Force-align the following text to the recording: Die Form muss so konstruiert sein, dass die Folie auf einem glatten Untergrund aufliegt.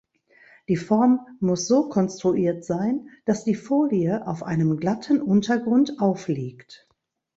Die 0.67 0.77
Form 0.77 1.19
muss 1.41 1.67
so 1.67 1.87
konstruiert 1.87 2.65
sein, 2.65 3.09
dass 3.25 3.43
die 3.43 3.53
Folie 3.53 4.25
auf 4.25 4.41
einem 4.41 4.77
glatten 4.77 5.21
Untergrund 5.21 5.99
aufliegt. 5.99 6.89